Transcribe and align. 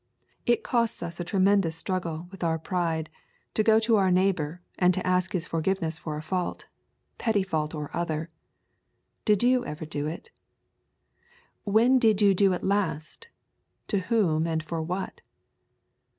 It 0.47 0.63
costs 0.63 1.03
us 1.03 1.19
a 1.19 1.23
tremendous 1.23 1.75
struggle 1.75 2.27
with 2.31 2.43
our 2.43 2.57
pride 2.57 3.07
to 3.53 3.61
go 3.61 3.79
to 3.81 3.97
our 3.97 4.09
neighbour 4.09 4.59
and 4.79 4.95
to 4.95 5.05
ask 5.05 5.31
his 5.33 5.47
forgiveness 5.47 5.99
for 5.99 6.17
a 6.17 6.23
fault, 6.23 6.65
petty 7.19 7.43
fault 7.43 7.75
or 7.75 7.95
other. 7.95 8.27
Did 9.25 9.43
you 9.43 9.63
ever 9.63 9.85
do 9.85 10.07
it? 10.07 10.31
When 11.65 11.99
did 11.99 12.19
you 12.19 12.33
do 12.33 12.51
it 12.53 12.63
last, 12.63 13.27
to 13.89 13.99
whom, 13.99 14.47
and 14.47 14.63
for 14.63 14.81
what? 14.81 15.21